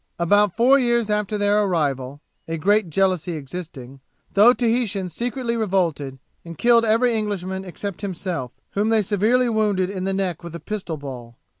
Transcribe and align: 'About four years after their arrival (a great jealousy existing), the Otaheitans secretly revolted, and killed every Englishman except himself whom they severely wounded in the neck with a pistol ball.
'About 0.17 0.57
four 0.57 0.79
years 0.79 1.11
after 1.11 1.37
their 1.37 1.61
arrival 1.61 2.21
(a 2.47 2.57
great 2.57 2.89
jealousy 2.89 3.33
existing), 3.33 3.99
the 4.33 4.41
Otaheitans 4.41 5.11
secretly 5.13 5.55
revolted, 5.55 6.17
and 6.43 6.57
killed 6.57 6.83
every 6.85 7.13
Englishman 7.13 7.63
except 7.63 8.01
himself 8.01 8.51
whom 8.71 8.89
they 8.89 9.03
severely 9.03 9.47
wounded 9.47 9.91
in 9.91 10.05
the 10.05 10.11
neck 10.13 10.43
with 10.43 10.55
a 10.55 10.59
pistol 10.59 10.97
ball. 10.97 11.37